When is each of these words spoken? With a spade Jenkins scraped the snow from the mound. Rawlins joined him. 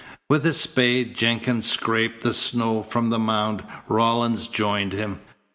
With 0.31 0.47
a 0.47 0.53
spade 0.53 1.15
Jenkins 1.15 1.69
scraped 1.69 2.23
the 2.23 2.33
snow 2.33 2.81
from 2.81 3.11
the 3.11 3.19
mound. 3.19 3.61
Rawlins 3.87 4.47
joined 4.47 4.93
him. 4.93 5.19